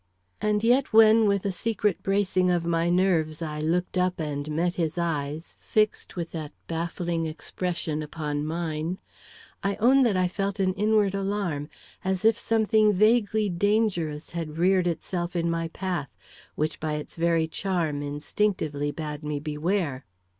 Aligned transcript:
And 0.41 0.63
yet 0.63 0.91
when 0.93 1.27
with 1.27 1.45
a 1.45 1.51
secret 1.51 2.01
bracing 2.01 2.49
of 2.49 2.65
my 2.65 2.89
nerves 2.89 3.43
I 3.43 3.61
looked 3.61 3.99
up 3.99 4.19
and 4.19 4.49
met 4.49 4.73
his 4.73 4.97
eyes 4.97 5.57
fixed 5.59 6.15
with 6.15 6.31
that 6.31 6.53
baffling 6.65 7.27
expression 7.27 8.01
upon 8.01 8.43
mine, 8.43 8.97
I 9.61 9.75
own 9.75 10.01
that 10.01 10.17
I 10.17 10.27
felt 10.27 10.59
an 10.59 10.73
inward 10.73 11.13
alarm, 11.13 11.69
as 12.03 12.25
if 12.25 12.35
something 12.35 12.93
vaguely 12.93 13.47
dangerous 13.47 14.31
had 14.31 14.57
reared 14.57 14.87
itself 14.87 15.35
in 15.35 15.51
my 15.51 15.67
path, 15.67 16.09
which 16.55 16.79
by 16.79 16.93
its 16.93 17.15
very 17.15 17.47
charm 17.47 18.01
instinctively 18.01 18.89
bade 18.89 19.21
me 19.21 19.39
beware. 19.39 20.05